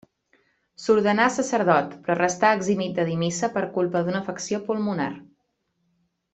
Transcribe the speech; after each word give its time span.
S'ordenà 0.85 1.27
sacerdot, 1.35 1.91
però 2.07 2.15
restà 2.21 2.51
eximit 2.61 2.97
de 3.01 3.07
dir 3.11 3.19
missa 3.27 3.53
per 3.59 3.65
culpa 3.79 4.05
d'una 4.09 4.23
afecció 4.25 4.63
pulmonar. 4.73 5.11